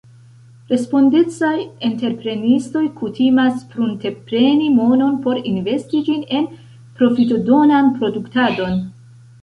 Respondecaj 0.69 1.51
entreprenistoj 1.89 2.83
kutimas 3.03 3.61
pruntepreni 3.75 4.73
monon 4.81 5.23
por 5.29 5.43
investi 5.55 6.05
ĝin 6.11 6.29
en 6.41 6.53
profitodonan 6.99 7.97
produktadon. 8.03 8.87